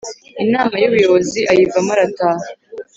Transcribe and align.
Inama 0.43 0.75
y’Ubuyobozi 0.81 1.39
ayivamo 1.51 1.91
arataha 1.95 2.45